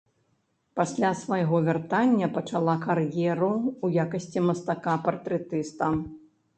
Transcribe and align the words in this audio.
Пасля 0.79 1.11
свайго 1.23 1.55
вяртання 1.67 2.31
пачалакар'еру 2.39 3.53
ў 3.53 3.85
якасці 4.09 4.47
мастака-партрэтыста. 4.51 5.97